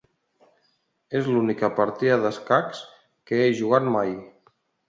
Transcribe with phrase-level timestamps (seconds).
[1.19, 2.83] És l'única partida d'escacs
[3.29, 4.19] que he jugat mai.